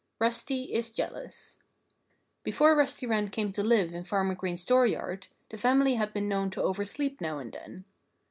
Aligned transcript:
IV 0.15 0.21
RUSTY 0.21 0.73
IS 0.73 0.89
JEALOUS 0.89 1.57
Before 2.43 2.75
Rusty 2.75 3.05
Wren 3.05 3.29
came 3.29 3.51
to 3.51 3.61
live 3.63 3.93
in 3.93 4.03
Farmer 4.03 4.33
Green's 4.33 4.65
dooryard 4.65 5.27
the 5.49 5.59
family 5.59 5.93
had 5.93 6.11
been 6.11 6.27
known 6.27 6.49
to 6.49 6.63
oversleep 6.63 7.21
now 7.21 7.37
and 7.37 7.51
then. 7.53 7.85